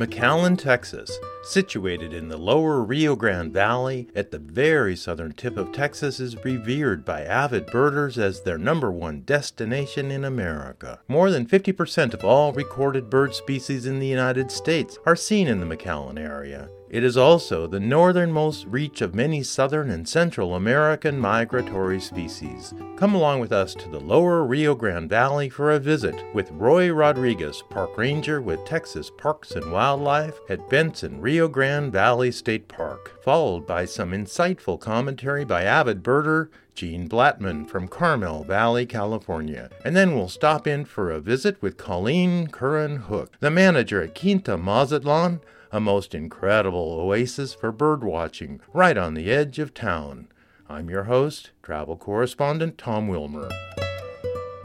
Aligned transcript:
McAllen, 0.00 0.56
Texas, 0.56 1.18
situated 1.42 2.14
in 2.14 2.28
the 2.28 2.38
lower 2.38 2.80
Rio 2.80 3.14
Grande 3.14 3.52
Valley 3.52 4.08
at 4.14 4.30
the 4.30 4.38
very 4.38 4.96
southern 4.96 5.32
tip 5.32 5.58
of 5.58 5.72
Texas, 5.72 6.18
is 6.18 6.42
revered 6.42 7.04
by 7.04 7.20
avid 7.22 7.66
birders 7.66 8.16
as 8.16 8.40
their 8.40 8.56
number 8.56 8.90
one 8.90 9.20
destination 9.20 10.10
in 10.10 10.24
America. 10.24 11.00
More 11.06 11.30
than 11.30 11.44
50% 11.44 12.14
of 12.14 12.24
all 12.24 12.54
recorded 12.54 13.10
bird 13.10 13.34
species 13.34 13.84
in 13.84 13.98
the 13.98 14.06
United 14.06 14.50
States 14.50 14.98
are 15.04 15.14
seen 15.14 15.46
in 15.46 15.60
the 15.60 15.76
McAllen 15.76 16.18
area. 16.18 16.70
It 16.90 17.04
is 17.04 17.16
also 17.16 17.68
the 17.68 17.78
northernmost 17.78 18.66
reach 18.66 19.00
of 19.00 19.14
many 19.14 19.44
southern 19.44 19.90
and 19.90 20.08
central 20.08 20.56
American 20.56 21.20
migratory 21.20 22.00
species. 22.00 22.74
Come 22.96 23.14
along 23.14 23.38
with 23.38 23.52
us 23.52 23.76
to 23.76 23.88
the 23.88 24.00
lower 24.00 24.42
Rio 24.42 24.74
Grande 24.74 25.08
Valley 25.08 25.48
for 25.48 25.70
a 25.70 25.78
visit 25.78 26.20
with 26.34 26.50
Roy 26.50 26.90
Rodriguez, 26.90 27.62
Park 27.70 27.96
Ranger 27.96 28.42
with 28.42 28.64
Texas 28.64 29.08
Parks 29.16 29.52
and 29.52 29.70
Wildlife 29.70 30.40
at 30.48 30.68
Bentsen 30.68 31.22
Rio 31.22 31.46
Grande 31.46 31.92
Valley 31.92 32.32
State 32.32 32.66
Park, 32.66 33.22
followed 33.22 33.68
by 33.68 33.84
some 33.84 34.10
insightful 34.10 34.80
commentary 34.80 35.44
by 35.44 35.62
avid 35.62 36.02
birder 36.02 36.48
Gene 36.74 37.08
Blattman 37.08 37.68
from 37.68 37.86
Carmel 37.86 38.42
Valley, 38.42 38.84
California. 38.84 39.70
And 39.84 39.94
then 39.94 40.16
we'll 40.16 40.28
stop 40.28 40.66
in 40.66 40.84
for 40.84 41.12
a 41.12 41.20
visit 41.20 41.62
with 41.62 41.76
Colleen 41.76 42.48
Curran 42.48 42.96
Hook, 42.96 43.34
the 43.38 43.50
manager 43.50 44.02
at 44.02 44.18
Quinta 44.18 44.58
Mazatlan 44.58 45.40
a 45.72 45.80
most 45.80 46.14
incredible 46.14 46.92
oasis 47.00 47.54
for 47.54 47.70
bird 47.70 48.02
watching 48.02 48.60
right 48.72 48.96
on 48.96 49.14
the 49.14 49.30
edge 49.30 49.58
of 49.58 49.72
town. 49.72 50.28
I'm 50.68 50.90
your 50.90 51.04
host, 51.04 51.50
travel 51.62 51.96
correspondent 51.96 52.78
Tom 52.78 53.08
Wilmer. 53.08 53.48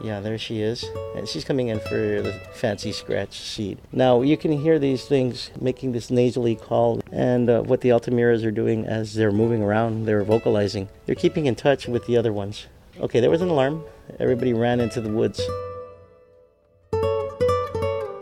Yeah, 0.02 0.20
there 0.20 0.38
she 0.38 0.60
is. 0.60 0.84
And 1.16 1.26
She's 1.26 1.44
coming 1.44 1.68
in 1.68 1.80
for 1.80 2.22
the 2.22 2.32
fancy 2.54 2.92
scratch 2.92 3.40
seat. 3.40 3.78
Now, 3.92 4.22
you 4.22 4.36
can 4.36 4.52
hear 4.52 4.78
these 4.78 5.04
things 5.04 5.50
making 5.60 5.92
this 5.92 6.10
nasally 6.10 6.54
call, 6.54 7.00
and 7.10 7.48
uh, 7.48 7.62
what 7.62 7.80
the 7.80 7.88
Altamiras 7.88 8.44
are 8.44 8.50
doing 8.50 8.84
as 8.86 9.14
they're 9.14 9.32
moving 9.32 9.62
around, 9.62 10.04
they're 10.04 10.22
vocalizing. 10.22 10.88
They're 11.06 11.14
keeping 11.14 11.46
in 11.46 11.54
touch 11.54 11.88
with 11.88 12.06
the 12.06 12.16
other 12.16 12.32
ones. 12.32 12.66
Okay, 13.00 13.20
there 13.20 13.30
was 13.30 13.42
an 13.42 13.48
alarm. 13.48 13.84
Everybody 14.20 14.52
ran 14.52 14.80
into 14.80 15.00
the 15.00 15.10
woods. 15.10 15.40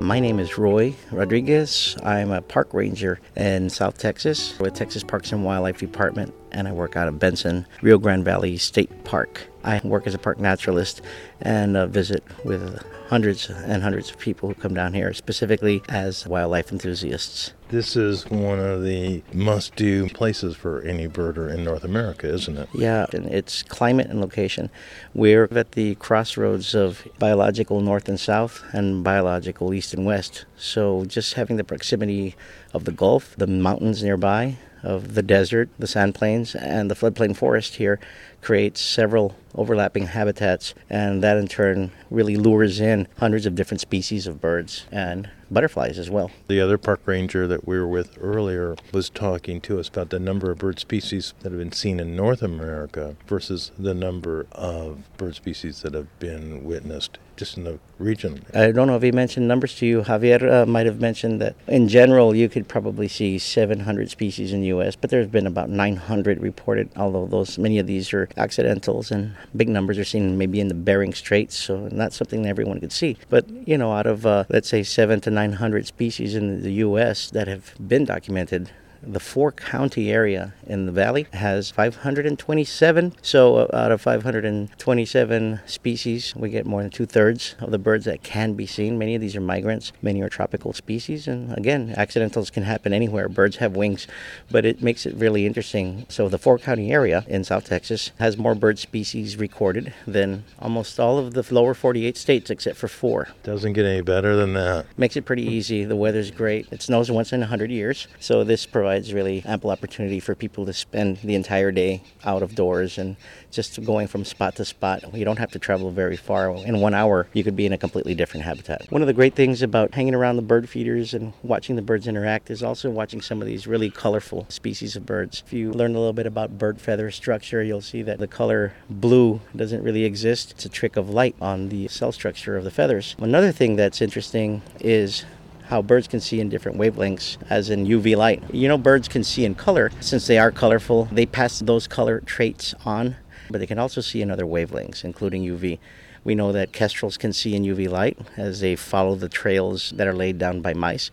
My 0.04 0.20
name 0.20 0.38
is 0.38 0.58
Roy 0.58 0.94
Rodriguez. 1.10 1.96
I'm 2.02 2.30
a 2.30 2.42
park 2.42 2.74
ranger 2.74 3.20
in 3.36 3.70
South 3.70 3.96
Texas 3.96 4.58
with 4.58 4.74
Texas 4.74 5.02
Parks 5.02 5.32
and 5.32 5.46
Wildlife 5.46 5.78
Department, 5.78 6.34
and 6.54 6.68
I 6.68 6.72
work 6.72 6.96
out 6.96 7.08
of 7.08 7.16
Bentsen, 7.16 7.66
Rio 7.82 7.98
Grande 7.98 8.24
Valley 8.24 8.56
State 8.56 9.04
Park. 9.04 9.48
I 9.64 9.80
work 9.82 10.06
as 10.06 10.14
a 10.14 10.18
park 10.18 10.38
naturalist 10.38 11.00
and 11.40 11.76
uh, 11.76 11.86
visit 11.86 12.22
with 12.44 12.82
hundreds 13.08 13.50
and 13.50 13.82
hundreds 13.82 14.10
of 14.10 14.18
people 14.18 14.48
who 14.48 14.54
come 14.54 14.74
down 14.74 14.94
here, 14.94 15.12
specifically 15.14 15.82
as 15.88 16.26
wildlife 16.26 16.70
enthusiasts. 16.70 17.52
This 17.68 17.96
is 17.96 18.28
one 18.30 18.60
of 18.60 18.84
the 18.84 19.22
must 19.32 19.74
do 19.74 20.08
places 20.10 20.54
for 20.54 20.82
any 20.82 21.08
birder 21.08 21.52
in 21.52 21.64
North 21.64 21.82
America, 21.82 22.28
isn't 22.28 22.56
it? 22.56 22.68
Yeah, 22.72 23.06
and 23.12 23.26
it's 23.26 23.62
climate 23.62 24.08
and 24.08 24.20
location. 24.20 24.70
We're 25.12 25.48
at 25.50 25.72
the 25.72 25.96
crossroads 25.96 26.74
of 26.74 27.06
biological 27.18 27.80
north 27.80 28.08
and 28.08 28.20
south 28.20 28.62
and 28.72 29.02
biological 29.02 29.74
east 29.74 29.94
and 29.94 30.06
west. 30.06 30.44
So 30.56 31.04
just 31.06 31.34
having 31.34 31.56
the 31.56 31.64
proximity 31.64 32.36
of 32.72 32.84
the 32.84 32.92
Gulf, 32.92 33.34
the 33.36 33.46
mountains 33.46 34.02
nearby, 34.02 34.58
of 34.84 35.14
the 35.14 35.22
desert, 35.22 35.68
the 35.78 35.86
sand 35.86 36.14
plains, 36.14 36.54
and 36.54 36.90
the 36.90 36.94
floodplain 36.94 37.34
forest 37.36 37.76
here 37.76 37.98
creates 38.44 38.80
several 38.80 39.34
overlapping 39.54 40.06
habitats, 40.06 40.74
and 40.90 41.22
that 41.22 41.36
in 41.36 41.48
turn 41.48 41.90
really 42.10 42.36
lures 42.36 42.80
in 42.80 43.08
hundreds 43.18 43.46
of 43.46 43.54
different 43.54 43.80
species 43.80 44.26
of 44.26 44.40
birds 44.40 44.86
and 44.92 45.30
butterflies 45.50 45.98
as 45.98 46.10
well. 46.10 46.30
The 46.48 46.60
other 46.60 46.78
park 46.78 47.00
ranger 47.06 47.46
that 47.46 47.66
we 47.66 47.78
were 47.78 47.86
with 47.86 48.18
earlier 48.20 48.76
was 48.92 49.08
talking 49.08 49.60
to 49.62 49.78
us 49.78 49.88
about 49.88 50.10
the 50.10 50.18
number 50.18 50.50
of 50.50 50.58
bird 50.58 50.78
species 50.78 51.34
that 51.40 51.52
have 51.52 51.58
been 51.58 51.72
seen 51.72 52.00
in 52.00 52.16
North 52.16 52.42
America 52.42 53.16
versus 53.26 53.70
the 53.78 53.94
number 53.94 54.46
of 54.52 55.04
bird 55.16 55.36
species 55.36 55.82
that 55.82 55.94
have 55.94 56.18
been 56.18 56.64
witnessed 56.64 57.18
just 57.36 57.56
in 57.56 57.64
the 57.64 57.78
region. 57.98 58.44
I 58.54 58.70
don't 58.70 58.86
know 58.86 58.96
if 58.96 59.02
he 59.02 59.10
mentioned 59.10 59.48
numbers 59.48 59.74
to 59.76 59.86
you. 59.86 60.02
Javier 60.02 60.62
uh, 60.62 60.66
might 60.66 60.86
have 60.86 61.00
mentioned 61.00 61.40
that 61.40 61.56
in 61.66 61.88
general 61.88 62.34
you 62.34 62.48
could 62.48 62.68
probably 62.68 63.08
see 63.08 63.38
700 63.38 64.08
species 64.08 64.52
in 64.52 64.60
the 64.60 64.68
U.S., 64.68 64.94
but 64.94 65.10
there's 65.10 65.26
been 65.26 65.46
about 65.46 65.68
900 65.68 66.40
reported, 66.40 66.90
although 66.96 67.26
those 67.26 67.58
many 67.58 67.78
of 67.78 67.86
these 67.86 68.12
are 68.12 68.28
accidentals 68.36 69.10
and 69.10 69.34
big 69.56 69.68
numbers 69.68 69.98
are 69.98 70.04
seen 70.04 70.38
maybe 70.38 70.60
in 70.60 70.68
the 70.68 70.74
Bering 70.74 71.14
Straits, 71.14 71.56
so 71.56 71.88
not 71.88 72.12
something 72.12 72.42
that 72.42 72.48
everyone 72.48 72.80
could 72.80 72.92
see. 72.92 73.16
But, 73.28 73.48
you 73.66 73.78
know, 73.78 73.92
out 73.92 74.06
of, 74.06 74.26
uh, 74.26 74.44
let's 74.48 74.68
say, 74.68 74.82
seven 74.82 75.20
to 75.22 75.30
900 75.30 75.86
species 75.86 76.34
in 76.34 76.62
the 76.62 76.72
U.S. 76.72 77.30
that 77.30 77.48
have 77.48 77.74
been 77.86 78.04
documented, 78.04 78.70
the 79.06 79.20
four 79.20 79.52
county 79.52 80.10
area 80.10 80.54
in 80.66 80.86
the 80.86 80.92
valley 80.92 81.26
has 81.32 81.70
527. 81.70 83.14
So, 83.22 83.56
uh, 83.56 83.68
out 83.72 83.92
of 83.92 84.00
527 84.00 85.60
species, 85.66 86.34
we 86.36 86.50
get 86.50 86.66
more 86.66 86.82
than 86.82 86.90
two 86.90 87.06
thirds 87.06 87.54
of 87.60 87.70
the 87.70 87.78
birds 87.78 88.04
that 88.06 88.22
can 88.22 88.54
be 88.54 88.66
seen. 88.66 88.98
Many 88.98 89.14
of 89.14 89.20
these 89.20 89.36
are 89.36 89.40
migrants, 89.40 89.92
many 90.02 90.22
are 90.22 90.28
tropical 90.28 90.72
species. 90.72 91.28
And 91.28 91.56
again, 91.56 91.94
accidentals 91.96 92.50
can 92.50 92.62
happen 92.62 92.92
anywhere. 92.92 93.28
Birds 93.28 93.56
have 93.56 93.76
wings, 93.76 94.06
but 94.50 94.64
it 94.64 94.82
makes 94.82 95.06
it 95.06 95.14
really 95.16 95.46
interesting. 95.46 96.06
So, 96.08 96.28
the 96.28 96.38
four 96.38 96.58
county 96.58 96.92
area 96.92 97.24
in 97.28 97.44
South 97.44 97.64
Texas 97.64 98.12
has 98.18 98.36
more 98.36 98.54
bird 98.54 98.78
species 98.78 99.36
recorded 99.36 99.92
than 100.06 100.44
almost 100.58 100.98
all 100.98 101.18
of 101.18 101.34
the 101.34 101.44
lower 101.54 101.74
48 101.74 102.16
states 102.16 102.50
except 102.50 102.76
for 102.76 102.88
four. 102.88 103.28
Doesn't 103.42 103.74
get 103.74 103.84
any 103.84 104.00
better 104.00 104.36
than 104.36 104.54
that. 104.54 104.86
Makes 104.96 105.16
it 105.16 105.24
pretty 105.26 105.46
easy. 105.46 105.84
The 105.84 105.96
weather's 105.96 106.30
great. 106.30 106.66
It 106.72 106.82
snows 106.82 107.10
once 107.10 107.32
in 107.32 107.40
100 107.40 107.70
years. 107.70 108.08
So, 108.18 108.44
this 108.44 108.66
provides 108.66 108.93
really 109.12 109.42
ample 109.46 109.70
opportunity 109.70 110.20
for 110.20 110.34
people 110.34 110.66
to 110.66 110.72
spend 110.72 111.18
the 111.18 111.34
entire 111.34 111.72
day 111.72 112.02
out 112.24 112.42
of 112.42 112.54
doors 112.54 112.98
and 112.98 113.16
just 113.50 113.82
going 113.84 114.06
from 114.06 114.24
spot 114.24 114.56
to 114.56 114.64
spot. 114.64 115.14
You 115.14 115.24
don't 115.24 115.38
have 115.38 115.52
to 115.52 115.58
travel 115.58 115.90
very 115.90 116.16
far. 116.16 116.50
In 116.50 116.80
one 116.80 116.94
hour, 116.94 117.28
you 117.32 117.44
could 117.44 117.56
be 117.56 117.66
in 117.66 117.72
a 117.72 117.78
completely 117.78 118.14
different 118.14 118.44
habitat. 118.44 118.90
One 118.90 119.02
of 119.02 119.06
the 119.06 119.12
great 119.12 119.34
things 119.34 119.62
about 119.62 119.94
hanging 119.94 120.14
around 120.14 120.36
the 120.36 120.42
bird 120.42 120.68
feeders 120.68 121.14
and 121.14 121.32
watching 121.42 121.76
the 121.76 121.82
birds 121.82 122.06
interact 122.06 122.50
is 122.50 122.62
also 122.62 122.90
watching 122.90 123.20
some 123.20 123.40
of 123.40 123.46
these 123.46 123.66
really 123.66 123.90
colorful 123.90 124.46
species 124.48 124.96
of 124.96 125.06
birds. 125.06 125.42
If 125.46 125.52
you 125.52 125.72
learn 125.72 125.94
a 125.94 125.98
little 125.98 126.12
bit 126.12 126.26
about 126.26 126.58
bird 126.58 126.80
feather 126.80 127.10
structure, 127.10 127.62
you'll 127.62 127.80
see 127.80 128.02
that 128.02 128.18
the 128.18 128.26
color 128.26 128.72
blue 128.90 129.40
doesn't 129.54 129.82
really 129.82 130.04
exist. 130.04 130.52
It's 130.52 130.64
a 130.64 130.68
trick 130.68 130.96
of 130.96 131.10
light 131.10 131.36
on 131.40 131.68
the 131.68 131.88
cell 131.88 132.12
structure 132.12 132.56
of 132.56 132.64
the 132.64 132.70
feathers. 132.70 133.14
Another 133.18 133.52
thing 133.52 133.76
that's 133.76 134.02
interesting 134.02 134.62
is 134.80 135.24
how 135.66 135.82
birds 135.82 136.08
can 136.08 136.20
see 136.20 136.40
in 136.40 136.48
different 136.48 136.78
wavelengths, 136.78 137.38
as 137.48 137.70
in 137.70 137.86
UV 137.86 138.16
light. 138.16 138.42
You 138.52 138.68
know, 138.68 138.78
birds 138.78 139.08
can 139.08 139.24
see 139.24 139.44
in 139.44 139.54
color. 139.54 139.90
Since 140.00 140.26
they 140.26 140.38
are 140.38 140.50
colorful, 140.50 141.04
they 141.10 141.26
pass 141.26 141.60
those 141.60 141.86
color 141.86 142.20
traits 142.20 142.74
on, 142.84 143.16
but 143.50 143.58
they 143.58 143.66
can 143.66 143.78
also 143.78 144.00
see 144.00 144.22
in 144.22 144.30
other 144.30 144.44
wavelengths, 144.44 145.04
including 145.04 145.42
UV. 145.42 145.78
We 146.22 146.34
know 146.34 146.52
that 146.52 146.72
kestrels 146.72 147.16
can 147.16 147.32
see 147.32 147.54
in 147.54 147.64
UV 147.64 147.88
light 147.88 148.18
as 148.36 148.60
they 148.60 148.76
follow 148.76 149.14
the 149.14 149.28
trails 149.28 149.92
that 149.96 150.06
are 150.06 150.14
laid 150.14 150.38
down 150.38 150.60
by 150.60 150.74
mice. 150.74 151.10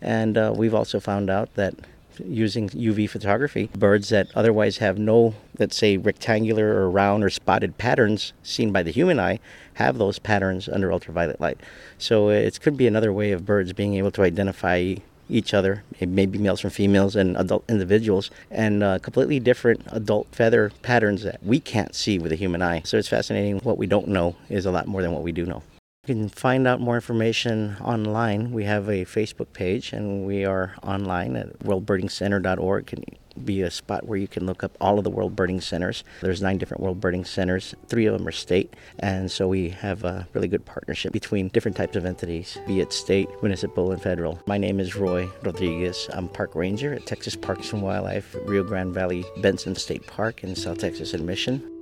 And 0.00 0.36
uh, 0.36 0.52
we've 0.54 0.74
also 0.74 1.00
found 1.00 1.30
out 1.30 1.54
that 1.54 1.74
using 2.20 2.68
UV 2.70 3.08
photography, 3.08 3.70
birds 3.76 4.08
that 4.10 4.28
otherwise 4.34 4.78
have 4.78 4.98
no, 4.98 5.34
let's 5.58 5.76
say, 5.76 5.96
rectangular 5.96 6.74
or 6.74 6.90
round 6.90 7.24
or 7.24 7.30
spotted 7.30 7.78
patterns 7.78 8.32
seen 8.42 8.72
by 8.72 8.82
the 8.82 8.90
human 8.90 9.18
eye 9.18 9.38
have 9.74 9.98
those 9.98 10.18
patterns 10.18 10.68
under 10.68 10.92
ultraviolet 10.92 11.40
light. 11.40 11.60
So 11.98 12.28
it 12.28 12.60
could 12.60 12.76
be 12.76 12.86
another 12.86 13.12
way 13.12 13.32
of 13.32 13.44
birds 13.46 13.72
being 13.72 13.94
able 13.94 14.10
to 14.12 14.22
identify 14.22 14.96
each 15.28 15.54
other, 15.54 15.82
maybe 16.00 16.38
males 16.38 16.60
from 16.60 16.70
females 16.70 17.16
and 17.16 17.36
adult 17.36 17.64
individuals, 17.68 18.30
and 18.50 18.82
uh, 18.82 18.98
completely 18.98 19.40
different 19.40 19.82
adult 19.86 20.28
feather 20.32 20.70
patterns 20.82 21.22
that 21.22 21.42
we 21.42 21.60
can't 21.60 21.94
see 21.94 22.18
with 22.18 22.30
the 22.30 22.36
human 22.36 22.62
eye. 22.62 22.82
So 22.84 22.98
it's 22.98 23.08
fascinating. 23.08 23.58
What 23.60 23.78
we 23.78 23.86
don't 23.86 24.08
know 24.08 24.36
is 24.48 24.66
a 24.66 24.70
lot 24.70 24.86
more 24.86 25.02
than 25.02 25.12
what 25.12 25.22
we 25.22 25.32
do 25.32 25.46
know. 25.46 25.62
You 26.06 26.14
can 26.14 26.28
find 26.28 26.66
out 26.66 26.82
more 26.82 26.96
information 26.96 27.76
online. 27.80 28.52
We 28.52 28.64
have 28.64 28.88
a 28.88 29.06
Facebook 29.06 29.54
page 29.54 29.94
and 29.94 30.26
we 30.26 30.44
are 30.44 30.74
online 30.82 31.34
at 31.34 31.58
worldbirdingcenter.org. 31.60 32.86
Can 32.86 33.04
be 33.42 33.62
a 33.62 33.70
spot 33.70 34.06
where 34.06 34.18
you 34.18 34.28
can 34.28 34.44
look 34.44 34.62
up 34.62 34.76
all 34.82 34.98
of 34.98 35.04
the 35.04 35.10
World 35.10 35.34
Birding 35.34 35.62
Centers. 35.62 36.04
There's 36.20 36.42
nine 36.42 36.58
different 36.58 36.82
World 36.82 37.00
Birding 37.00 37.24
Centers. 37.24 37.74
Three 37.88 38.04
of 38.06 38.16
them 38.16 38.28
are 38.28 38.32
state, 38.32 38.74
and 38.98 39.30
so 39.30 39.48
we 39.48 39.70
have 39.70 40.04
a 40.04 40.28
really 40.34 40.46
good 40.46 40.64
partnership 40.64 41.12
between 41.12 41.48
different 41.48 41.76
types 41.76 41.96
of 41.96 42.04
entities, 42.04 42.58
be 42.66 42.80
it 42.80 42.92
state, 42.92 43.28
municipal, 43.42 43.90
and 43.90 44.00
federal. 44.02 44.40
My 44.46 44.58
name 44.58 44.80
is 44.80 44.96
Roy 44.96 45.28
Rodriguez. 45.42 46.08
I'm 46.12 46.28
park 46.28 46.54
ranger 46.54 46.92
at 46.92 47.06
Texas 47.06 47.34
Parks 47.34 47.72
and 47.72 47.82
Wildlife, 47.82 48.36
Rio 48.44 48.62
Grande 48.62 48.94
Valley 48.94 49.24
Bentsen 49.38 49.76
State 49.76 50.06
Park 50.06 50.44
in 50.44 50.54
South 50.54 50.78
Texas 50.78 51.14
and 51.14 51.26
Mission. 51.26 51.73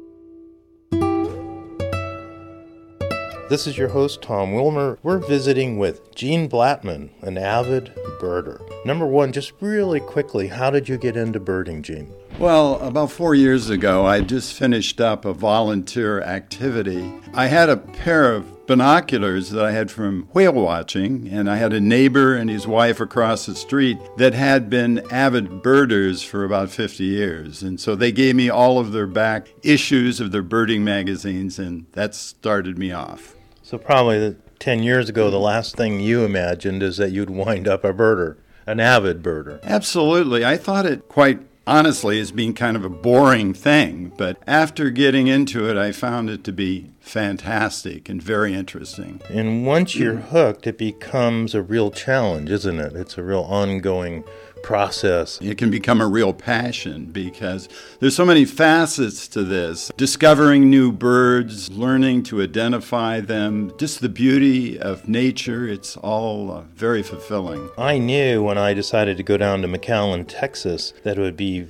This 3.53 3.67
is 3.67 3.77
your 3.77 3.89
host, 3.89 4.23
Tom 4.23 4.55
Wilmer. 4.55 4.99
We're 5.03 5.19
visiting 5.19 5.77
with 5.77 6.15
Gene 6.15 6.49
Blattman, 6.49 7.11
an 7.21 7.37
avid 7.37 7.95
birder. 8.19 8.59
Number 8.87 9.05
one, 9.05 9.31
just 9.31 9.53
really 9.61 10.01
quickly, 10.01 10.47
how 10.49 10.71
did 10.71 10.89
you 10.89 10.97
get 10.97 11.19
into 11.19 11.39
birding, 11.39 11.83
Gene? 11.83 12.11
Well, 12.39 12.81
about 12.81 13.11
four 13.11 13.35
years 13.35 13.69
ago, 13.69 14.07
I 14.07 14.23
just 14.23 14.55
finished 14.55 15.03
up 15.03 15.27
a 15.27 15.35
volunteer 15.35 16.23
activity. 16.23 17.13
I 17.35 17.49
had 17.49 17.69
a 17.69 17.77
pair 17.77 18.33
of 18.33 18.67
binoculars 18.67 19.51
that 19.51 19.63
I 19.63 19.73
had 19.73 19.91
from 19.91 20.31
whale 20.33 20.55
watching, 20.55 21.29
and 21.29 21.51
I 21.51 21.57
had 21.57 21.75
a 21.75 21.81
neighbor 21.81 22.35
and 22.35 22.49
his 22.49 22.67
wife 22.67 23.01
across 23.01 23.45
the 23.45 23.55
street 23.55 23.99
that 24.17 24.33
had 24.33 24.71
been 24.71 25.01
avid 25.13 25.63
birders 25.63 26.23
for 26.23 26.45
about 26.45 26.71
50 26.71 27.05
years. 27.05 27.63
And 27.63 27.79
so 27.79 27.97
they 27.97 28.13
gave 28.13 28.35
me 28.35 28.49
all 28.49 28.79
of 28.79 28.93
their 28.93 29.07
back 29.07 29.49
issues 29.63 30.21
of 30.21 30.33
their 30.33 30.41
birding 30.41 30.85
magazines, 30.85 31.59
and 31.59 31.85
that 31.93 32.15
started 32.15 32.79
me 32.79 32.93
off. 32.93 33.35
So, 33.73 33.79
probably 33.79 34.19
the 34.19 34.37
10 34.59 34.83
years 34.83 35.09
ago, 35.09 35.31
the 35.31 35.39
last 35.39 35.77
thing 35.77 35.99
you 35.99 36.27
imagined 36.27 36.83
is 36.83 36.99
that 36.99 37.11
you'd 37.11 37.31
wind 37.31 37.67
up 37.67 37.85
a 37.85 37.95
birder, 37.95 38.37
an 38.67 38.81
avid 38.81 39.23
birder. 39.23 39.63
Absolutely. 39.63 40.45
I 40.45 40.59
thought 40.59 40.85
it 40.85 41.09
quite 41.09 41.41
honestly 41.67 42.21
as 42.21 42.33
being 42.33 42.53
kind 42.53 42.77
of 42.77 42.85
a 42.85 42.91
boring 42.91 43.55
thing, 43.55 44.13
but 44.19 44.37
after 44.47 44.91
getting 44.91 45.27
into 45.27 45.71
it, 45.71 45.79
I 45.79 45.91
found 45.91 46.29
it 46.29 46.45
to 46.45 46.53
be 46.53 46.91
fantastic 47.01 48.11
and 48.11 48.23
very 48.23 48.53
interesting. 48.53 49.23
And 49.31 49.65
once 49.65 49.95
you're 49.95 50.17
hooked, 50.17 50.67
it 50.67 50.77
becomes 50.77 51.55
a 51.55 51.63
real 51.63 51.91
challenge, 51.91 52.51
isn't 52.51 52.79
it? 52.79 52.93
It's 52.95 53.17
a 53.17 53.23
real 53.23 53.41
ongoing 53.41 54.23
process. 54.63 55.41
It 55.41 55.59
can 55.59 55.71
become 55.71 56.01
a 56.01 56.07
real 56.07 56.33
passion 56.33 57.07
because 57.07 57.69
there's 58.01 58.17
so 58.17 58.25
many 58.25 58.45
facets 58.45 59.29
to 59.29 59.43
this. 59.43 59.91
Discovering 59.97 60.71
new 60.71 60.93
birds, 60.93 61.71
learning 61.71 62.23
to 62.25 62.43
identify 62.43 63.21
them, 63.21 63.73
just 63.79 64.01
the 64.01 64.09
beauty 64.09 64.79
of 64.79 65.09
nature, 65.09 65.67
it's 65.67 65.97
all 65.97 66.51
uh, 66.51 66.63
very 66.75 67.03
fulfilling. 67.03 67.71
I 67.77 67.99
knew 67.99 68.43
when 68.43 68.59
I 68.59 68.75
decided 68.75 69.17
to 69.17 69.23
go 69.23 69.37
down 69.37 69.63
to 69.63 69.69
McAllen, 69.69 70.25
Texas, 70.29 70.93
that 71.03 71.19
it 71.19 71.21
would 71.21 71.37
be 71.37 71.67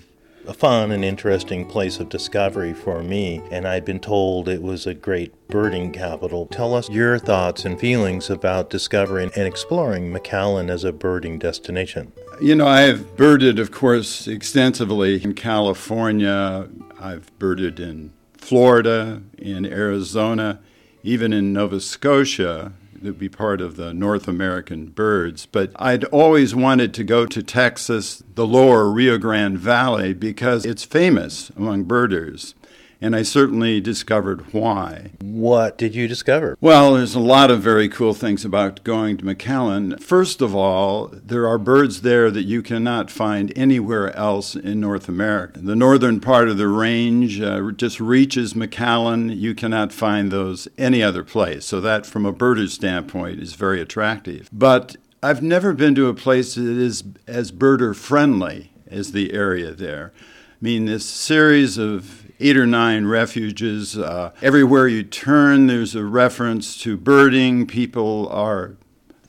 a 0.47 0.53
fun 0.53 0.91
and 0.91 1.05
interesting 1.05 1.65
place 1.65 2.01
of 2.01 2.09
discovery 2.09 2.75
for 2.75 3.03
me, 3.03 3.41
and 3.51 3.67
I'd 3.67 3.85
been 3.85 4.01
told 4.01 4.49
it 4.49 4.63
was 4.63 4.87
a 4.87 4.95
great 4.95 5.33
birding 5.49 5.93
capital. 5.93 6.47
Tell 6.47 6.75
us 6.75 6.91
your 6.91 7.19
thoughts 7.19 7.65
and 7.65 7.79
feelings 7.79 8.29
about 8.29 8.71
discovering 8.71 9.31
and 9.37 9.47
exploring 9.47 10.13
McAllen 10.13 10.69
as 10.69 10.83
a 10.83 10.93
birding 10.93 11.39
destination. 11.39 12.13
You 12.43 12.57
know, 12.57 12.67
I 12.67 12.81
have 12.81 13.17
birded, 13.17 13.61
of 13.61 13.71
course, 13.71 14.27
extensively 14.27 15.23
in 15.23 15.35
California. 15.35 16.69
I've 16.99 17.31
birded 17.39 17.79
in 17.79 18.13
Florida, 18.37 19.23
in 19.39 19.65
Arizona, 19.65 20.59
even 21.05 21.33
in 21.33 21.53
Nova 21.53 21.79
Scotia 21.79 22.73
to 23.01 23.13
be 23.13 23.29
part 23.29 23.61
of 23.61 23.77
the 23.77 23.95
North 23.95 24.27
American 24.27 24.87
birds. 24.87 25.47
But 25.47 25.71
I'd 25.77 26.03
always 26.07 26.53
wanted 26.53 26.93
to 26.95 27.05
go 27.05 27.27
to 27.27 27.45
Texas, 27.45 28.25
the 28.35 28.45
lower 28.45 28.91
Rio 28.91 29.19
Grande 29.19 29.57
Valley, 29.57 30.13
because 30.13 30.67
it's 30.67 30.83
famous 30.83 31.51
among 31.51 31.85
birders 31.85 32.57
and 33.03 33.17
I 33.17 33.23
certainly 33.23 33.81
discovered 33.81 34.53
why. 34.55 35.11
What 35.21 35.77
did 35.77 35.95
you 35.95 36.07
discover? 36.07 36.57
Well, 36.61 36.95
there's 36.95 37.17
a 37.17 37.21
lot 37.21 37.51
of 37.51 37.61
very 37.61 37.89
cool 37.89 38.15
things 38.15 38.45
about 38.45 38.85
going 38.85 39.17
to 39.19 39.25
McAllen. 39.25 40.01
First 40.01 40.41
of 40.41 40.55
all, 40.55 41.09
there 41.13 41.49
are 41.49 41.59
birds 41.59 42.03
there 42.03 42.31
that 42.31 42.45
you 42.45 42.63
cannot 42.63 43.11
find 43.11 43.53
anywhere 43.57 44.17
else 44.17 44.55
in 44.55 44.79
North 44.81 45.09
America. 45.09 45.59
The 45.59 45.75
northern 45.75 46.21
part 46.21 46.49
of 46.49 46.59
the 46.59 46.69
range 46.69 47.41
uh, 47.41 47.73
just 47.73 48.01
reaches 48.01 48.55
McAllen. 48.55 49.37
You 49.37 49.55
cannot 49.55 49.93
find 49.93 50.31
those 50.31 50.69
any 50.79 51.03
other 51.03 51.25
place. 51.25 51.67
So, 51.67 51.81
that 51.81 52.07
from 52.07 52.25
a 52.25 52.33
birder 52.33 52.69
standpoint 52.69 53.41
is 53.41 53.55
very 53.55 53.81
attractive. 53.81 54.49
But 54.53 54.97
I've 55.25 55.43
never 55.43 55.73
been 55.73 55.97
to 55.97 56.09
a 56.09 56.15
place 56.15 56.55
that 56.55 56.65
is 56.65 57.03
as 57.27 57.51
birder 57.51 57.97
friendly 57.97 58.71
as 58.87 59.11
the 59.11 59.33
area 59.33 59.73
there. 59.73 60.13
I 60.17 60.65
mean, 60.65 60.85
this 60.85 61.05
series 61.05 61.77
of 61.77 62.22
eight 62.43 62.57
or 62.57 62.67
nine 62.67 63.07
refuges. 63.07 63.97
Uh, 63.97 64.33
everywhere 64.43 64.89
you 64.89 65.05
turn, 65.05 65.69
there's 65.69 65.95
a 65.95 66.05
reference 66.05 66.77
to 66.83 66.97
birding. 66.97 67.67
People 67.67 68.29
are. 68.29 68.77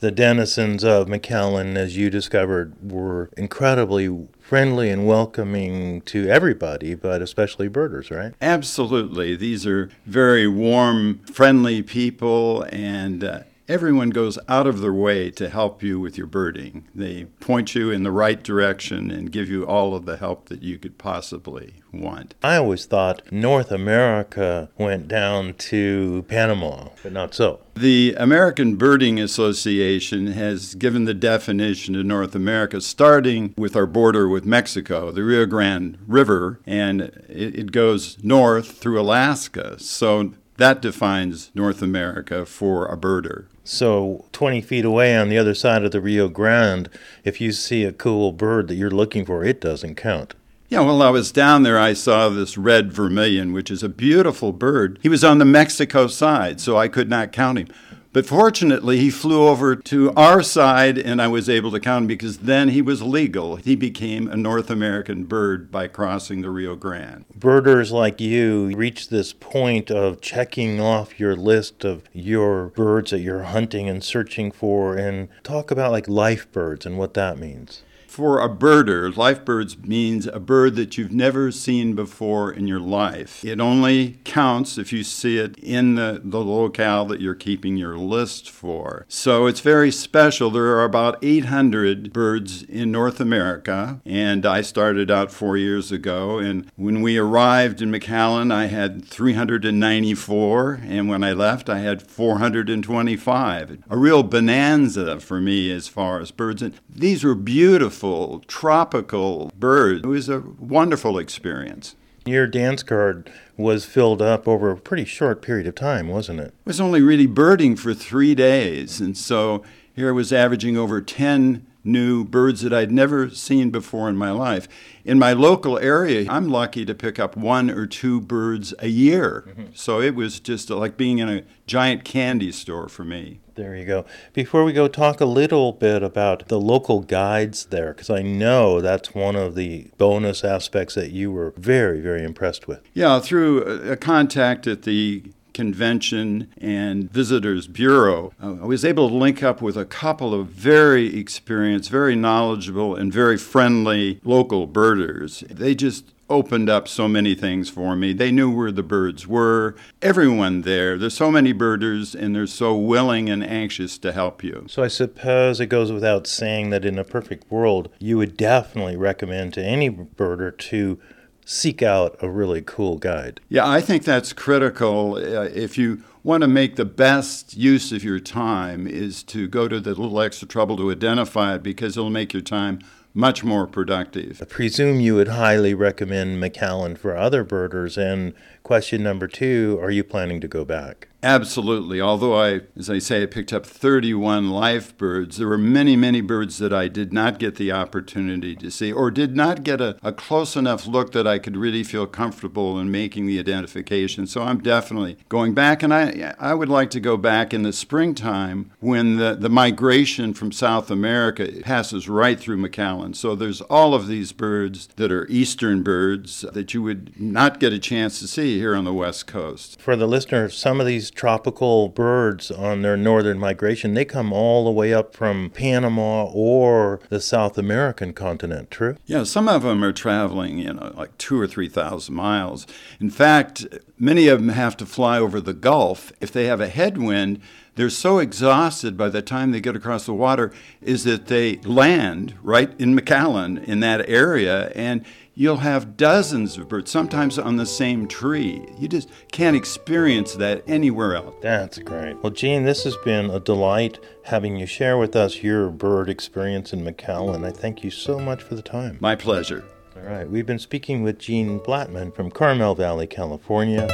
The 0.00 0.10
denizens 0.10 0.84
of 0.84 1.06
McAllen, 1.06 1.76
as 1.76 1.96
you 1.96 2.10
discovered, 2.10 2.74
were 2.82 3.30
incredibly 3.36 4.26
friendly 4.38 4.90
and 4.90 5.06
welcoming 5.06 6.02
to 6.02 6.28
everybody, 6.28 6.94
but 6.94 7.22
especially 7.22 7.68
birders, 7.68 8.10
right? 8.10 8.34
Absolutely. 8.42 9.34
These 9.36 9.66
are 9.66 9.90
very 10.04 10.46
warm, 10.46 11.20
friendly 11.20 11.82
people, 11.82 12.66
and 12.70 13.24
uh, 13.24 13.40
everyone 13.68 14.10
goes 14.10 14.38
out 14.48 14.66
of 14.66 14.80
their 14.80 14.92
way 14.92 15.30
to 15.30 15.48
help 15.48 15.82
you 15.82 15.98
with 15.98 16.18
your 16.18 16.26
birding. 16.26 16.86
They 16.94 17.24
point 17.40 17.74
you 17.74 17.90
in 17.90 18.02
the 18.02 18.10
right 18.10 18.42
direction 18.42 19.10
and 19.10 19.32
give 19.32 19.48
you 19.48 19.64
all 19.66 19.94
of 19.94 20.04
the 20.04 20.16
help 20.16 20.48
that 20.48 20.62
you 20.62 20.78
could 20.78 20.98
possibly 20.98 21.74
want. 21.92 22.34
I 22.42 22.56
always 22.56 22.86
thought 22.86 23.30
North 23.32 23.70
America 23.70 24.68
went 24.76 25.08
down 25.08 25.54
to 25.54 26.24
Panama, 26.28 26.88
but 27.02 27.12
not 27.12 27.34
so. 27.34 27.60
The 27.74 28.14
American 28.18 28.76
Birding 28.76 29.18
Association 29.18 30.28
has 30.28 30.74
given 30.74 31.04
the 31.04 31.14
definition 31.14 31.96
of 31.96 32.06
North 32.06 32.34
America, 32.34 32.80
starting 32.80 33.54
with 33.56 33.74
our 33.74 33.86
border 33.86 34.28
with 34.28 34.44
Mexico, 34.44 35.10
the 35.10 35.24
Rio 35.24 35.46
Grande 35.46 35.98
River, 36.06 36.60
and 36.66 37.00
it, 37.28 37.72
goes 37.72 38.22
north 38.22 38.78
through 38.78 39.00
Alaska. 39.00 39.76
So 39.80 40.34
that 40.56 40.80
defines 40.80 41.50
North 41.54 41.82
America 41.82 42.46
for 42.46 42.86
a 42.86 42.96
birder. 42.96 43.46
So, 43.64 44.26
20 44.32 44.60
feet 44.60 44.84
away 44.84 45.16
on 45.16 45.28
the 45.28 45.38
other 45.38 45.54
side 45.54 45.84
of 45.84 45.90
the 45.90 46.00
Rio 46.00 46.28
Grande, 46.28 46.90
if 47.24 47.40
you 47.40 47.50
see 47.50 47.84
a 47.84 47.92
cool 47.92 48.30
bird 48.30 48.68
that 48.68 48.74
you're 48.74 48.90
looking 48.90 49.24
for, 49.24 49.42
it 49.42 49.60
doesn't 49.60 49.94
count. 49.94 50.34
Yeah, 50.68 50.80
well, 50.80 51.02
I 51.02 51.10
was 51.10 51.32
down 51.32 51.62
there, 51.62 51.78
I 51.78 51.92
saw 51.92 52.28
this 52.28 52.58
red 52.58 52.92
vermilion, 52.92 53.52
which 53.52 53.70
is 53.70 53.82
a 53.82 53.88
beautiful 53.88 54.52
bird. 54.52 54.98
He 55.02 55.08
was 55.08 55.22
on 55.22 55.38
the 55.38 55.44
Mexico 55.44 56.06
side, 56.06 56.60
so 56.60 56.76
I 56.76 56.88
could 56.88 57.08
not 57.08 57.32
count 57.32 57.58
him. 57.58 57.68
But 58.14 58.26
fortunately, 58.26 58.98
he 58.98 59.10
flew 59.10 59.48
over 59.48 59.74
to 59.74 60.12
our 60.12 60.40
side 60.40 60.98
and 60.98 61.20
I 61.20 61.26
was 61.26 61.48
able 61.48 61.72
to 61.72 61.80
count 61.80 62.02
him 62.02 62.06
because 62.06 62.38
then 62.38 62.68
he 62.68 62.80
was 62.80 63.02
legal. 63.02 63.56
He 63.56 63.74
became 63.74 64.28
a 64.28 64.36
North 64.36 64.70
American 64.70 65.24
bird 65.24 65.72
by 65.72 65.88
crossing 65.88 66.40
the 66.40 66.48
Rio 66.48 66.76
Grande. 66.76 67.24
Birders 67.34 67.90
like 67.90 68.20
you 68.20 68.66
reach 68.76 69.08
this 69.08 69.32
point 69.32 69.90
of 69.90 70.20
checking 70.20 70.80
off 70.80 71.18
your 71.18 71.34
list 71.34 71.84
of 71.84 72.04
your 72.12 72.68
birds 72.68 73.10
that 73.10 73.18
you're 73.18 73.42
hunting 73.42 73.88
and 73.88 74.04
searching 74.04 74.52
for 74.52 74.96
and 74.96 75.28
talk 75.42 75.72
about 75.72 75.90
like 75.90 76.06
life 76.06 76.50
birds 76.52 76.86
and 76.86 76.96
what 76.96 77.14
that 77.14 77.36
means. 77.36 77.82
For 78.14 78.40
a 78.40 78.48
birder, 78.48 79.16
life 79.16 79.44
birds 79.44 79.76
means 79.76 80.28
a 80.28 80.38
bird 80.38 80.76
that 80.76 80.96
you've 80.96 81.10
never 81.10 81.50
seen 81.50 81.96
before 81.96 82.52
in 82.52 82.68
your 82.68 82.78
life. 82.78 83.44
It 83.44 83.60
only 83.60 84.20
counts 84.22 84.78
if 84.78 84.92
you 84.92 85.02
see 85.02 85.38
it 85.38 85.58
in 85.58 85.96
the, 85.96 86.20
the 86.22 86.38
locale 86.38 87.06
that 87.06 87.20
you're 87.20 87.34
keeping 87.34 87.76
your 87.76 87.98
list 87.98 88.48
for. 88.48 89.04
So 89.08 89.46
it's 89.46 89.58
very 89.58 89.90
special. 89.90 90.48
There 90.50 90.76
are 90.76 90.84
about 90.84 91.18
800 91.24 92.12
birds 92.12 92.62
in 92.62 92.92
North 92.92 93.18
America, 93.18 94.00
and 94.06 94.46
I 94.46 94.60
started 94.60 95.10
out 95.10 95.32
four 95.32 95.56
years 95.56 95.90
ago. 95.90 96.38
And 96.38 96.70
when 96.76 97.02
we 97.02 97.18
arrived 97.18 97.82
in 97.82 97.90
McAllen, 97.90 98.54
I 98.54 98.66
had 98.66 99.04
394, 99.04 100.80
and 100.84 101.08
when 101.08 101.24
I 101.24 101.32
left, 101.32 101.68
I 101.68 101.80
had 101.80 102.00
425. 102.00 103.82
A 103.90 103.98
real 103.98 104.22
bonanza 104.22 105.18
for 105.18 105.40
me 105.40 105.72
as 105.72 105.88
far 105.88 106.20
as 106.20 106.30
birds. 106.30 106.62
And 106.62 106.78
these 106.88 107.24
were 107.24 107.34
beautiful 107.34 108.03
beautiful 108.04 108.40
tropical 108.46 109.50
bird. 109.58 110.04
It 110.04 110.08
was 110.08 110.28
a 110.28 110.40
wonderful 110.40 111.18
experience. 111.18 111.96
Your 112.26 112.46
dance 112.46 112.82
card 112.82 113.30
was 113.56 113.84
filled 113.84 114.22
up 114.22 114.48
over 114.48 114.70
a 114.70 114.76
pretty 114.76 115.04
short 115.04 115.42
period 115.42 115.66
of 115.66 115.74
time, 115.74 116.08
wasn't 116.08 116.40
it? 116.40 116.48
It 116.48 116.66
was 116.66 116.80
only 116.80 117.02
really 117.02 117.26
birding 117.26 117.76
for 117.76 117.92
three 117.94 118.34
days. 118.34 119.00
And 119.00 119.16
so 119.16 119.62
here 119.94 120.08
I 120.08 120.12
was 120.12 120.32
averaging 120.32 120.76
over 120.76 121.00
10 121.00 121.66
new 121.84 122.24
birds 122.24 122.62
that 122.62 122.72
I'd 122.72 122.90
never 122.90 123.30
seen 123.30 123.70
before 123.70 124.08
in 124.08 124.16
my 124.16 124.30
life. 124.30 124.66
In 125.04 125.18
my 125.18 125.34
local 125.34 125.78
area, 125.78 126.26
I'm 126.30 126.48
lucky 126.48 126.84
to 126.86 126.94
pick 126.94 127.18
up 127.18 127.36
one 127.36 127.70
or 127.70 127.86
two 127.86 128.20
birds 128.20 128.72
a 128.78 128.88
year. 128.88 129.44
Mm-hmm. 129.46 129.64
So 129.74 130.00
it 130.00 130.14
was 130.14 130.40
just 130.40 130.70
like 130.70 130.96
being 130.96 131.18
in 131.18 131.28
a 131.28 131.42
giant 131.66 132.04
candy 132.04 132.50
store 132.52 132.88
for 132.88 133.04
me. 133.04 133.40
There 133.54 133.76
you 133.76 133.86
go. 133.86 134.04
Before 134.32 134.64
we 134.64 134.72
go, 134.72 134.88
talk 134.88 135.20
a 135.20 135.26
little 135.26 135.70
bit 135.70 136.02
about 136.02 136.48
the 136.48 136.58
local 136.58 137.00
guides 137.00 137.66
there, 137.66 137.92
because 137.92 138.10
I 138.10 138.20
know 138.22 138.80
that's 138.80 139.14
one 139.14 139.36
of 139.36 139.54
the 139.54 139.90
bonus 139.96 140.42
aspects 140.42 140.96
that 140.96 141.12
you 141.12 141.30
were 141.30 141.52
very, 141.56 142.00
very 142.00 142.24
impressed 142.24 142.66
with. 142.66 142.80
Yeah, 142.94 143.20
through 143.20 143.62
a 143.62 143.96
contact 143.96 144.66
at 144.66 144.82
the 144.82 145.22
Convention 145.54 146.52
and 146.58 147.10
Visitors 147.10 147.66
Bureau, 147.66 148.32
uh, 148.42 148.56
I 148.60 148.66
was 148.66 148.84
able 148.84 149.08
to 149.08 149.14
link 149.14 149.42
up 149.42 149.62
with 149.62 149.76
a 149.76 149.84
couple 149.84 150.34
of 150.34 150.48
very 150.48 151.18
experienced, 151.18 151.90
very 151.90 152.14
knowledgeable, 152.16 152.94
and 152.94 153.12
very 153.12 153.38
friendly 153.38 154.20
local 154.24 154.66
birders. 154.66 155.44
They 155.48 155.74
just 155.74 156.14
opened 156.30 156.70
up 156.70 156.88
so 156.88 157.06
many 157.06 157.34
things 157.34 157.68
for 157.68 157.94
me. 157.94 158.12
They 158.12 158.30
knew 158.30 158.50
where 158.50 158.72
the 158.72 158.82
birds 158.82 159.26
were. 159.26 159.74
Everyone 160.00 160.62
there, 160.62 160.96
there's 160.96 161.14
so 161.14 161.30
many 161.30 161.52
birders 161.52 162.14
and 162.14 162.34
they're 162.34 162.46
so 162.46 162.76
willing 162.76 163.28
and 163.28 163.44
anxious 163.44 163.98
to 163.98 164.12
help 164.12 164.42
you. 164.42 164.66
So 164.68 164.82
I 164.82 164.88
suppose 164.88 165.60
it 165.60 165.66
goes 165.66 165.92
without 165.92 166.26
saying 166.26 166.70
that 166.70 166.84
in 166.84 166.98
a 166.98 167.04
perfect 167.04 167.50
world, 167.50 167.88
you 167.98 168.16
would 168.16 168.36
definitely 168.36 168.96
recommend 168.96 169.54
to 169.54 169.64
any 169.64 169.90
birder 169.90 170.56
to 170.56 170.98
seek 171.44 171.82
out 171.82 172.16
a 172.20 172.28
really 172.28 172.62
cool 172.62 172.98
guide. 172.98 173.40
Yeah, 173.48 173.68
I 173.68 173.80
think 173.80 174.04
that's 174.04 174.32
critical. 174.32 175.14
Uh, 175.16 175.42
if 175.54 175.76
you 175.76 176.02
want 176.22 176.40
to 176.40 176.48
make 176.48 176.76
the 176.76 176.84
best 176.84 177.56
use 177.56 177.92
of 177.92 178.02
your 178.02 178.18
time, 178.18 178.86
is 178.86 179.22
to 179.24 179.46
go 179.46 179.68
to 179.68 179.78
the 179.78 179.90
little 179.90 180.20
extra 180.20 180.48
trouble 180.48 180.76
to 180.78 180.90
identify 180.90 181.54
it 181.54 181.62
because 181.62 181.96
it'll 181.96 182.10
make 182.10 182.32
your 182.32 182.42
time 182.42 182.80
much 183.12 183.44
more 183.44 183.66
productive. 183.66 184.42
I 184.42 184.44
presume 184.46 185.00
you 185.00 185.14
would 185.14 185.28
highly 185.28 185.72
recommend 185.72 186.42
McAllen 186.42 186.98
for 186.98 187.16
other 187.16 187.44
birders. 187.44 187.96
And 187.96 188.34
question 188.64 189.02
number 189.02 189.28
two 189.28 189.78
Are 189.80 189.90
you 189.90 190.02
planning 190.02 190.40
to 190.40 190.48
go 190.48 190.64
back? 190.64 191.08
Absolutely. 191.24 192.02
Although 192.02 192.38
I, 192.38 192.60
as 192.76 192.90
I 192.90 192.98
say, 192.98 193.22
I 193.22 193.26
picked 193.26 193.54
up 193.54 193.64
31 193.64 194.50
live 194.50 194.94
birds, 194.98 195.38
there 195.38 195.48
were 195.48 195.56
many, 195.56 195.96
many 195.96 196.20
birds 196.20 196.58
that 196.58 196.70
I 196.70 196.86
did 196.86 197.14
not 197.14 197.38
get 197.38 197.54
the 197.54 197.72
opportunity 197.72 198.54
to 198.56 198.70
see 198.70 198.92
or 198.92 199.10
did 199.10 199.34
not 199.34 199.64
get 199.64 199.80
a, 199.80 199.96
a 200.02 200.12
close 200.12 200.54
enough 200.54 200.86
look 200.86 201.12
that 201.12 201.26
I 201.26 201.38
could 201.38 201.56
really 201.56 201.82
feel 201.82 202.06
comfortable 202.06 202.78
in 202.78 202.90
making 202.90 203.24
the 203.24 203.38
identification. 203.38 204.26
So 204.26 204.42
I'm 204.42 204.58
definitely 204.58 205.16
going 205.30 205.54
back. 205.54 205.82
And 205.82 205.94
I, 205.94 206.34
I 206.38 206.52
would 206.52 206.68
like 206.68 206.90
to 206.90 207.00
go 207.00 207.16
back 207.16 207.54
in 207.54 207.62
the 207.62 207.72
springtime 207.72 208.72
when 208.80 209.16
the, 209.16 209.34
the 209.34 209.48
migration 209.48 210.34
from 210.34 210.52
South 210.52 210.90
America 210.90 211.48
passes 211.62 212.06
right 212.06 212.38
through 212.38 212.58
McAllen. 212.58 213.16
So 213.16 213.34
there's 213.34 213.62
all 213.62 213.94
of 213.94 214.08
these 214.08 214.32
birds 214.32 214.88
that 214.96 215.10
are 215.10 215.26
eastern 215.30 215.82
birds 215.82 216.42
that 216.52 216.74
you 216.74 216.82
would 216.82 217.18
not 217.18 217.60
get 217.60 217.72
a 217.72 217.78
chance 217.78 218.18
to 218.20 218.28
see 218.28 218.53
here 218.58 218.74
on 218.74 218.84
the 218.84 218.92
West 218.92 219.26
Coast. 219.26 219.80
For 219.80 219.96
the 219.96 220.06
listener, 220.06 220.48
some 220.48 220.80
of 220.80 220.86
these 220.86 221.10
tropical 221.10 221.88
birds 221.88 222.50
on 222.50 222.82
their 222.82 222.96
northern 222.96 223.38
migration, 223.38 223.94
they 223.94 224.04
come 224.04 224.32
all 224.32 224.64
the 224.64 224.70
way 224.70 224.92
up 224.92 225.14
from 225.14 225.50
Panama 225.50 226.24
or 226.26 227.00
the 227.08 227.20
South 227.20 227.58
American 227.58 228.12
continent, 228.12 228.70
true? 228.70 228.96
Yeah, 229.06 229.24
some 229.24 229.48
of 229.48 229.62
them 229.62 229.82
are 229.84 229.92
traveling, 229.92 230.58
you 230.58 230.72
know, 230.72 230.92
like 230.96 231.16
two 231.18 231.40
or 231.40 231.46
3,000 231.46 232.14
miles. 232.14 232.66
In 233.00 233.10
fact, 233.10 233.66
many 233.98 234.28
of 234.28 234.40
them 234.40 234.50
have 234.50 234.76
to 234.78 234.86
fly 234.86 235.18
over 235.18 235.40
the 235.40 235.54
Gulf. 235.54 236.12
If 236.20 236.32
they 236.32 236.46
have 236.46 236.60
a 236.60 236.68
headwind, 236.68 237.40
they're 237.76 237.90
so 237.90 238.18
exhausted 238.18 238.96
by 238.96 239.08
the 239.08 239.22
time 239.22 239.50
they 239.50 239.60
get 239.60 239.76
across 239.76 240.06
the 240.06 240.14
water 240.14 240.52
is 240.80 241.04
that 241.04 241.26
they 241.26 241.56
land 241.58 242.34
right 242.42 242.72
in 242.78 242.96
McAllen 242.96 243.62
in 243.64 243.80
that 243.80 244.08
area 244.08 244.70
and 244.74 245.04
you'll 245.34 245.58
have 245.58 245.96
dozens 245.96 246.56
of 246.56 246.68
birds, 246.68 246.90
sometimes 246.90 247.38
on 247.38 247.56
the 247.56 247.66
same 247.66 248.06
tree. 248.06 248.66
You 248.78 248.88
just 248.88 249.08
can't 249.32 249.56
experience 249.56 250.34
that 250.34 250.62
anywhere 250.66 251.16
else. 251.16 251.34
That's 251.40 251.78
great. 251.78 252.22
Well, 252.22 252.32
Gene, 252.32 252.64
this 252.64 252.84
has 252.84 252.96
been 253.04 253.30
a 253.30 253.40
delight 253.40 253.98
having 254.24 254.56
you 254.56 254.66
share 254.66 254.96
with 254.96 255.16
us 255.16 255.42
your 255.42 255.70
bird 255.70 256.08
experience 256.08 256.72
in 256.72 256.84
McAllen. 256.84 257.44
I 257.44 257.50
thank 257.50 257.84
you 257.84 257.90
so 257.90 258.18
much 258.18 258.42
for 258.42 258.54
the 258.54 258.62
time. 258.62 258.98
My 259.00 259.16
pleasure. 259.16 259.64
All 259.96 260.02
right, 260.02 260.28
we've 260.28 260.46
been 260.46 260.58
speaking 260.58 261.02
with 261.02 261.18
Gene 261.18 261.60
Blattman 261.60 262.14
from 262.14 262.30
Carmel 262.30 262.74
Valley, 262.74 263.06
California. 263.06 263.88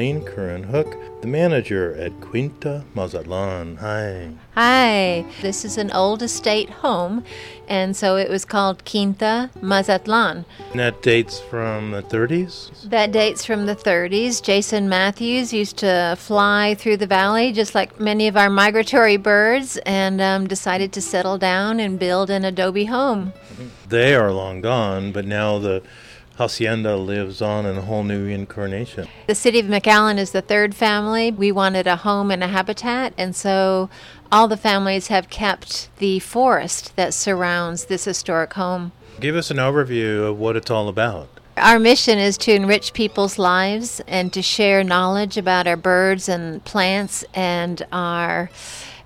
Colleen 0.00 0.24
Curran 0.24 0.62
Hook, 0.62 0.96
the 1.20 1.26
manager 1.26 1.94
at 1.96 2.18
Quinta 2.22 2.82
Mazatlan. 2.94 3.76
Hi. 3.76 4.30
Hi. 4.54 5.26
This 5.42 5.62
is 5.62 5.76
an 5.76 5.92
old 5.92 6.22
estate 6.22 6.70
home, 6.70 7.22
and 7.68 7.94
so 7.94 8.16
it 8.16 8.30
was 8.30 8.46
called 8.46 8.86
Quinta 8.86 9.50
Mazatlan. 9.60 10.46
And 10.70 10.80
that 10.80 11.02
dates 11.02 11.38
from 11.38 11.90
the 11.90 12.00
30s? 12.00 12.88
That 12.88 13.12
dates 13.12 13.44
from 13.44 13.66
the 13.66 13.76
30s. 13.76 14.42
Jason 14.42 14.88
Matthews 14.88 15.52
used 15.52 15.76
to 15.80 16.16
fly 16.18 16.74
through 16.76 16.96
the 16.96 17.06
valley, 17.06 17.52
just 17.52 17.74
like 17.74 18.00
many 18.00 18.26
of 18.26 18.38
our 18.38 18.48
migratory 18.48 19.18
birds, 19.18 19.76
and 19.84 20.18
um, 20.22 20.46
decided 20.46 20.94
to 20.94 21.02
settle 21.02 21.36
down 21.36 21.78
and 21.78 21.98
build 21.98 22.30
an 22.30 22.46
adobe 22.46 22.86
home. 22.86 23.34
They 23.90 24.14
are 24.14 24.32
long 24.32 24.62
gone, 24.62 25.12
but 25.12 25.26
now 25.26 25.58
the 25.58 25.82
Hacienda 26.40 26.96
lives 26.96 27.42
on 27.42 27.66
in 27.66 27.76
a 27.76 27.82
whole 27.82 28.02
new 28.02 28.26
incarnation. 28.26 29.06
The 29.26 29.34
city 29.34 29.60
of 29.60 29.66
McAllen 29.66 30.16
is 30.16 30.30
the 30.30 30.40
third 30.40 30.74
family. 30.74 31.30
We 31.30 31.52
wanted 31.52 31.86
a 31.86 31.96
home 31.96 32.30
and 32.30 32.42
a 32.42 32.48
habitat, 32.48 33.12
and 33.18 33.36
so 33.36 33.90
all 34.32 34.48
the 34.48 34.56
families 34.56 35.08
have 35.08 35.28
kept 35.28 35.94
the 35.98 36.18
forest 36.20 36.96
that 36.96 37.12
surrounds 37.12 37.84
this 37.84 38.06
historic 38.06 38.54
home. 38.54 38.92
Give 39.20 39.36
us 39.36 39.50
an 39.50 39.58
overview 39.58 40.30
of 40.30 40.38
what 40.38 40.56
it's 40.56 40.70
all 40.70 40.88
about. 40.88 41.28
Our 41.58 41.78
mission 41.78 42.18
is 42.18 42.38
to 42.38 42.54
enrich 42.54 42.94
people's 42.94 43.38
lives 43.38 44.00
and 44.08 44.32
to 44.32 44.40
share 44.40 44.82
knowledge 44.82 45.36
about 45.36 45.66
our 45.66 45.76
birds 45.76 46.26
and 46.26 46.64
plants 46.64 47.22
and 47.34 47.86
our 47.92 48.48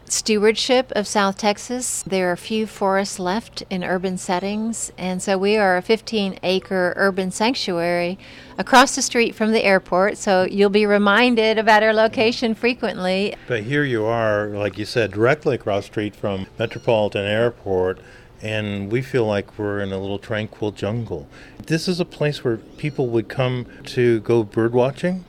stewardship 0.07 0.93
of 0.93 1.07
South 1.07 1.39
Texas. 1.39 2.03
There 2.07 2.31
are 2.31 2.37
few 2.37 2.67
forests 2.67 3.19
left 3.19 3.63
in 3.71 3.85
urban 3.85 4.19
settings, 4.19 4.93
and 4.97 5.23
so 5.23 5.37
we 5.39 5.57
are 5.57 5.77
a 5.77 5.83
15 5.83 6.39
acre 6.43 6.93
urban 6.97 7.31
sanctuary 7.31 8.19
across 8.59 8.95
the 8.95 9.03
street 9.03 9.35
from 9.35 9.53
the 9.53 9.65
airport, 9.65 10.19
so 10.19 10.45
you'll 10.45 10.71
be 10.71 10.87
reminded 10.87 11.59
about 11.59 11.83
our 11.83 11.93
location 11.93 12.55
frequently. 12.55 13.35
But 13.49 13.65
here 13.65 13.85
you 13.85 14.05
are, 14.05 14.49
like 14.49 14.79
you 14.79 14.85
said, 14.85 15.13
directly 15.13 15.57
across 15.57 15.85
the 15.85 15.93
street 15.93 16.15
from 16.17 16.47
Metropolitan 16.59 17.25
Airport. 17.25 17.99
And 18.43 18.93
we 18.93 19.01
feel 19.01 19.25
like 19.25 19.59
we're 19.59 19.81
in 19.81 19.91
a 19.91 19.99
little 19.99 20.19
tranquil 20.19 20.71
jungle. 20.71 21.27
This 21.67 21.89
is 21.89 21.99
a 21.99 22.05
place 22.05 22.45
where 22.45 22.59
people 22.59 23.09
would 23.09 23.29
come 23.29 23.65
to 23.87 24.21
go 24.21 24.43
bird 24.43 24.75
watching. 24.75 25.25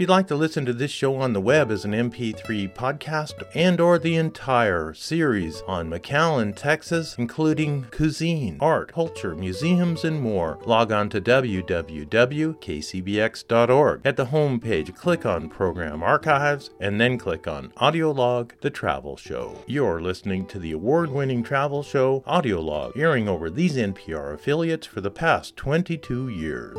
If 0.00 0.04
you'd 0.04 0.08
like 0.08 0.28
to 0.28 0.34
listen 0.34 0.64
to 0.64 0.72
this 0.72 0.90
show 0.90 1.16
on 1.16 1.34
the 1.34 1.42
web 1.42 1.70
as 1.70 1.84
an 1.84 1.92
MP3 1.92 2.72
podcast 2.72 3.34
and 3.54 3.78
or 3.82 3.98
the 3.98 4.16
entire 4.16 4.94
series 4.94 5.60
on 5.66 5.90
McAllen, 5.90 6.56
Texas, 6.56 7.16
including 7.18 7.84
cuisine, 7.90 8.56
art, 8.60 8.94
culture, 8.94 9.36
museums, 9.36 10.02
and 10.02 10.18
more, 10.18 10.58
log 10.64 10.90
on 10.90 11.10
to 11.10 11.20
www.kcbx.org. 11.20 14.00
At 14.02 14.16
the 14.16 14.24
home 14.24 14.58
page, 14.58 14.94
click 14.94 15.26
on 15.26 15.50
Program 15.50 16.02
Archives 16.02 16.70
and 16.80 16.98
then 16.98 17.18
click 17.18 17.46
on 17.46 17.70
Audio 17.76 18.10
Log, 18.10 18.54
the 18.62 18.70
travel 18.70 19.18
show. 19.18 19.62
You're 19.66 20.00
listening 20.00 20.46
to 20.46 20.58
the 20.58 20.72
award-winning 20.72 21.42
travel 21.42 21.82
show 21.82 22.24
Audio 22.26 22.62
Log, 22.62 22.96
airing 22.96 23.28
over 23.28 23.50
these 23.50 23.76
NPR 23.76 24.32
affiliates 24.32 24.86
for 24.86 25.02
the 25.02 25.10
past 25.10 25.58
22 25.58 26.30
years. 26.30 26.78